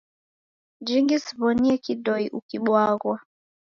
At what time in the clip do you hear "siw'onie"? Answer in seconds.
1.23-1.75